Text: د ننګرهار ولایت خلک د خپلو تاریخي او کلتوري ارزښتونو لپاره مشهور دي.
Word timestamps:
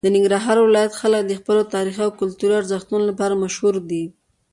د 0.05 0.07
ننګرهار 0.15 0.57
ولایت 0.61 0.93
خلک 1.01 1.21
د 1.27 1.33
خپلو 1.39 1.61
تاریخي 1.73 2.01
او 2.05 2.11
کلتوري 2.19 2.53
ارزښتونو 2.57 3.03
لپاره 3.11 3.39
مشهور 3.43 3.75
دي. 3.89 4.03